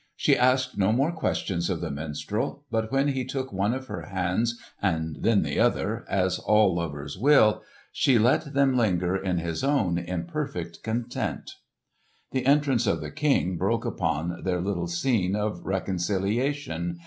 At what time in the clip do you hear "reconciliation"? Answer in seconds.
15.67-16.97